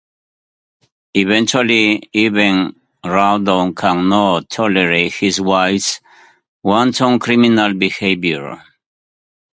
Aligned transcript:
Eventually, 1.13 2.09
even 2.11 2.73
Rawdon 3.05 3.75
cannot 3.75 4.49
tolerate 4.49 5.13
his 5.13 5.39
wife's 5.39 6.01
wanton, 6.63 7.19
criminal 7.19 7.75
behavior. 7.75 8.59